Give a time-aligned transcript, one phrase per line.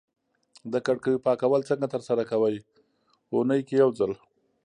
[0.71, 2.55] د کړکیو پاکول څنګه ترسره کوی؟
[3.33, 4.11] اونۍ کی یوځل